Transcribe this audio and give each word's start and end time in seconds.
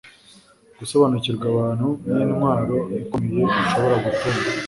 gusobanukirwa 0.79 1.45
abantu 1.53 1.87
nintwaro 2.13 2.77
ikomeye 3.01 3.43
ushobora 3.61 3.95
gutunga 4.05 4.47